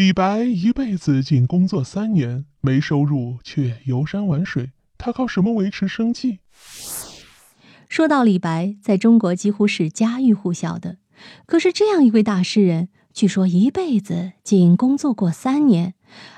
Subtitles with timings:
[0.00, 4.70] 李白一辈子仅工作三年，没收入，却游山玩水。
[4.96, 6.38] 他靠什么维持生计？
[7.86, 10.96] 说到李白，在中国几乎是家喻户晓的。
[11.44, 15.92] 可是这样一位大诗人，据说一辈子仅工作过三年，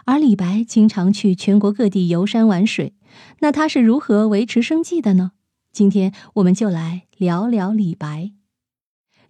[0.07, 2.95] 而李白经常去全国各地游山玩水。
[3.39, 5.31] 那他是如何维持生计的呢？
[5.73, 8.33] 今天我们就来聊聊李白。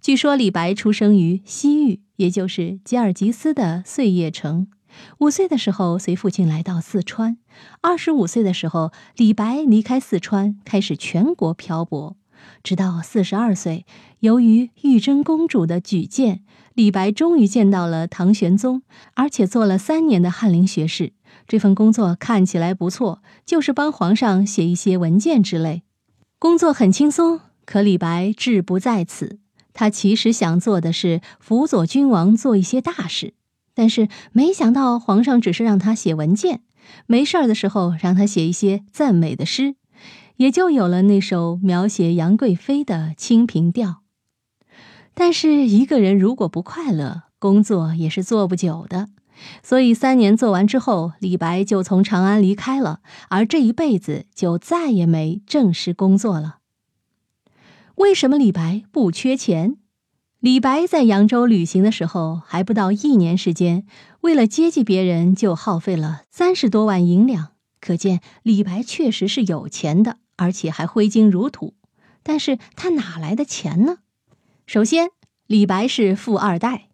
[0.02, 4.66] 据说李白出生于西域，也就是吉尔吉斯的碎叶城。
[5.18, 7.38] 五岁的时候，随父亲来到四川。
[7.80, 12.16] 二十五岁的时候，李白离开四川，开始全国漂泊。
[12.64, 13.86] 直到四十二岁，
[14.18, 16.42] 由于玉真公主的举荐，
[16.74, 18.82] 李白终于见到了唐玄宗，
[19.14, 21.12] 而且做了三年的翰林学士。
[21.46, 25.84] 这份工作看起来不错，就是帮皇上写一些文件之类，
[26.40, 27.38] 工作很轻松。
[27.64, 29.38] 可李白志不在此。
[29.74, 33.34] 他其实想做的是辅佐君王做一些大事，
[33.74, 36.62] 但是没想到皇上只是让他写文件，
[37.06, 39.76] 没事儿的时候让他写一些赞美的诗，
[40.36, 43.88] 也就有了那首描写杨贵妃的《清平调》。
[45.14, 49.08] 但是一个人如果不快乐，工作也是做不久的，
[49.62, 56.60] 所以三年做完之后，李白就从长安离开了，而这一辈子就再也没正式工作了。
[57.96, 59.76] 为什么李白不缺钱？
[60.40, 63.86] 李白在扬州旅行的时候，还不到一年时间，
[64.22, 67.52] 为了接济别人，就耗费了三十多万银两。
[67.80, 71.74] 可见李白确实是有钱的，而且还挥金如土。
[72.22, 73.98] 但是他哪来的钱呢？
[74.66, 75.10] 首先，
[75.46, 76.88] 李白是富二代。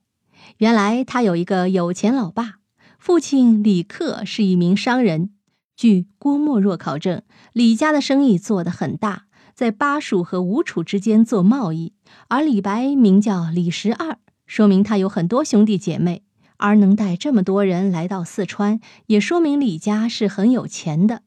[0.57, 2.57] 原来他有一个有钱老爸，
[2.99, 5.31] 父亲李克是一名商人。
[5.77, 9.28] 据郭沫若考证，李家的生意做得很大。
[9.59, 11.93] 在巴蜀和吴楚之间做贸易，
[12.29, 16.23] 而李白名叫李十二，说明他有很多兄弟姐妹，
[16.59, 21.23] 而能带这么多人来到四川，也说明李家是很有钱的。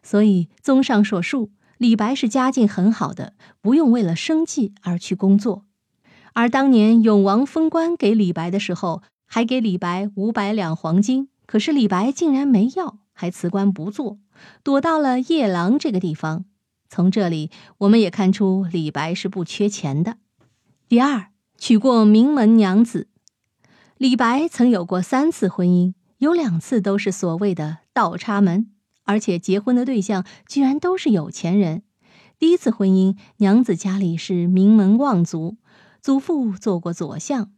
[0.00, 5.64] 所以，综上所述，李白是家境很好的，不用为了生计而去工作。
[6.34, 14.18] 而当年永王封官给李白的时候，还给李白五百两黄金，可是李白竟然没要，还辞官不做，
[14.62, 16.44] 躲到了夜郎这个地方。
[16.92, 20.18] 从这里，我们也看出李白是不缺钱的。
[20.90, 23.08] 第二，娶过名门娘子。
[23.96, 28.70] 李白曾有过三次婚姻，有两次都是所谓的倒插门，
[29.04, 31.82] 而且结婚的对象居然都是有钱人。
[32.38, 35.56] 第一次婚姻，娘子家里是名门望族，
[36.02, 37.50] 祖父做过左相，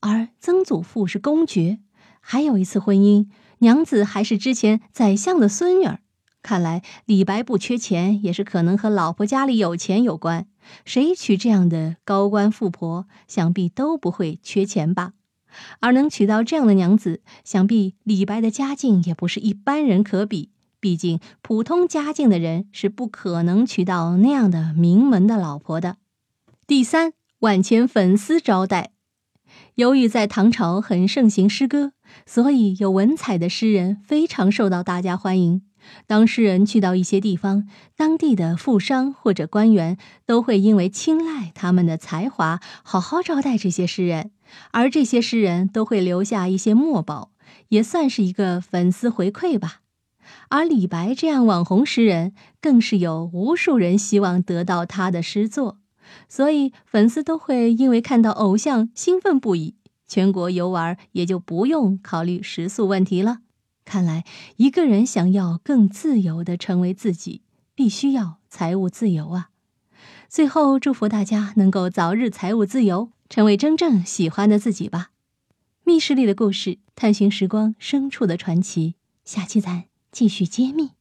[0.00, 1.80] 而曾祖父是公爵。
[2.20, 3.28] 还有一次婚姻，
[3.58, 6.00] 娘子还是之前宰相的孙女儿。
[6.48, 10.46] 看来李白不缺钱，也是可能和老婆家里有钱有关。
[10.86, 15.12] 谁娶这样的高官富婆，想必都不会缺钱吧？
[15.80, 20.48] 而能娶到这样的娘子，想必李白的家境也不是一般人可比。
[20.80, 25.98] 毕竟普通家境的人是不可能娶到那样的名门的老婆的。
[26.66, 28.92] 第三，万千粉丝招待。
[29.74, 31.92] 由于在唐朝很盛行诗歌，
[32.24, 35.67] 所以有文采的诗人非常受到大家欢迎。
[36.06, 44.30] 当诗人去到一些地方，当地的富商或者官员都会因为青睐他们的才华，好好招待这些诗人，
[44.72, 47.32] 而这些诗人都会留下一些墨宝，
[47.68, 49.80] 也算是一个粉丝回馈吧。
[50.50, 55.78] 而李白这样网红诗人，更是有无数人希望得到他的诗作，
[56.28, 63.38] 所以粉丝都会因为看到偶像兴奋不已，全国游玩也就不用考虑食宿问题了。
[63.88, 64.24] 看来，
[64.56, 67.40] 一个人想要更自由的成为自己，
[67.74, 69.48] 必须要财务自由啊！
[70.28, 75.12] 最后，祝福大家能够早日财务自由，成为真正喜欢的自己吧。
[75.84, 80.97] 密室里的故事，探寻时光深处的传奇，下期咱继续揭秘。